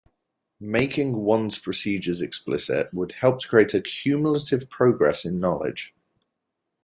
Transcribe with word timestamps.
Making 0.59 1.15
one's 1.17 1.59
procedures 1.59 2.23
explicit 2.23 2.91
would 2.91 3.11
help 3.11 3.37
to 3.41 3.47
create 3.47 3.75
a 3.75 3.81
"cumulative 3.81 4.67
progress 4.67 5.25
in 5.25 5.39
knowledge". 5.39 5.93